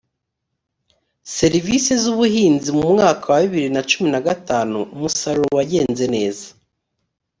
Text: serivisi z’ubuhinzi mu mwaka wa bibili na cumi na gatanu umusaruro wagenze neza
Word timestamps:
serivisi 1.37 1.91
z’ubuhinzi 2.03 2.69
mu 2.77 2.85
mwaka 2.93 3.25
wa 3.33 3.39
bibili 3.43 3.69
na 3.75 3.81
cumi 3.89 4.07
na 4.13 4.21
gatanu 4.27 4.77
umusaruro 4.95 5.49
wagenze 5.57 6.05
neza 6.15 6.45